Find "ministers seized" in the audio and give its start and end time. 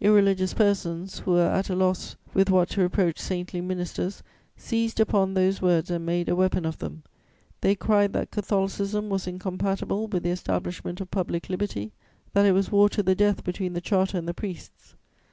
3.60-4.98